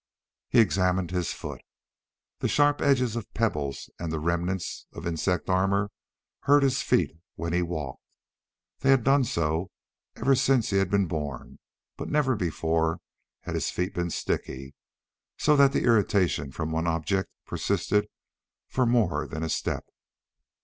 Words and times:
He 0.49 0.59
examined 0.59 1.11
his 1.11 1.31
foot. 1.31 1.61
The 2.39 2.47
sharp 2.47 2.81
edges 2.81 3.15
of 3.15 3.31
pebbles 3.35 3.87
and 3.99 4.11
the 4.11 4.19
remnants 4.19 4.87
of 4.93 5.05
insect 5.05 5.47
armor 5.47 5.91
hurt 6.39 6.63
his 6.63 6.81
feet 6.81 7.11
when 7.35 7.53
he 7.53 7.61
walked. 7.61 8.01
They 8.79 8.89
had 8.89 9.03
done 9.03 9.25
so 9.25 9.69
ever 10.15 10.33
since 10.33 10.71
he 10.71 10.77
had 10.77 10.89
been 10.89 11.05
born, 11.05 11.59
but 11.97 12.09
never 12.09 12.35
before 12.35 12.97
had 13.41 13.53
his 13.53 13.69
feet 13.69 13.93
been 13.93 14.09
sticky, 14.09 14.73
so 15.37 15.55
that 15.55 15.71
the 15.71 15.83
irritation 15.83 16.51
from 16.51 16.71
one 16.71 16.87
object 16.87 17.29
persisted 17.45 18.07
for 18.69 18.87
more 18.87 19.27
than 19.27 19.43
a 19.43 19.49
step. 19.49 19.85